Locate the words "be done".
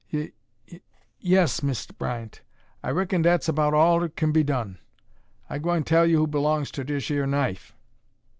4.31-4.79